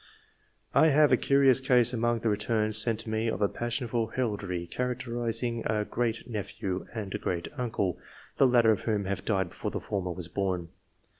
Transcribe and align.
I 0.73 0.87
have 0.87 1.11
a 1.11 1.15
curious 1.15 1.59
case 1.59 1.93
among 1.93 2.21
the 2.21 2.29
returns 2.29 2.75
sent 2.75 3.01
to 3.01 3.09
me 3.11 3.27
of 3.27 3.39
a 3.39 3.47
passion 3.47 3.87
for 3.87 4.11
heraldry 4.13 4.65
characterising 4.65 5.61
a 5.67 5.85
great 5.85 6.27
nephew 6.27 6.87
and 6.91 7.13
a 7.13 7.19
great 7.19 7.49
uncle, 7.55 7.99
the 8.37 8.47
latter 8.47 8.71
of 8.71 8.81
whom 8.85 9.05
had 9.05 9.23
died 9.25 9.49
before 9.49 9.69
the 9.69 9.79
former 9.79 10.11
was 10.11 10.27
born. 10.27 10.69